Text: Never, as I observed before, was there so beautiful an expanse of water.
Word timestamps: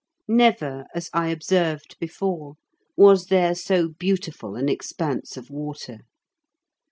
Never, 0.27 0.87
as 0.95 1.11
I 1.13 1.27
observed 1.27 1.95
before, 1.99 2.55
was 2.97 3.27
there 3.27 3.53
so 3.53 3.89
beautiful 3.89 4.55
an 4.55 4.67
expanse 4.67 5.37
of 5.37 5.51
water. 5.51 5.99